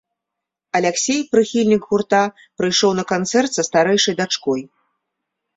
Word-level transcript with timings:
Аляксей, 0.79 1.19
прыхільнік 1.33 1.83
гурта, 1.91 2.21
прыйшоў 2.63 2.91
на 3.01 3.05
канцэрт 3.15 3.51
са 3.59 3.63
старэйшай 3.69 4.15
дачкой. 4.23 4.61